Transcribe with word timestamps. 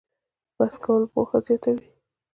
بحث 0.57 0.75
کول 0.83 1.01
پوهه 1.13 1.37
زیاتوي؟ 1.45 1.87